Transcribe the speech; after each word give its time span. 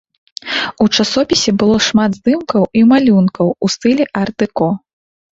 У 0.83 0.85
часопісе 1.01 1.51
было 1.63 1.75
шмат 1.87 2.11
здымкаў 2.19 2.65
і 2.81 2.83
малюнкаў 2.93 3.47
у 3.67 3.69
стылі 3.75 4.07
арт-дэко. 4.23 4.71